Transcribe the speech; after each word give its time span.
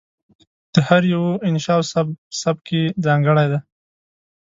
د 0.73 0.75
هر 0.87 1.01
یوه 1.13 1.31
انشأ 1.47 1.73
او 1.77 1.83
سبک 2.41 2.65
یې 2.75 2.83
ځانګړی 3.05 3.33
کړی 3.35 3.45
دی. 3.51 3.59